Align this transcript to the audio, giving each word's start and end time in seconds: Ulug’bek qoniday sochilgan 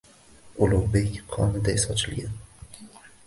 Ulug’bek 0.65 1.19
qoniday 1.35 1.77
sochilgan 1.83 2.35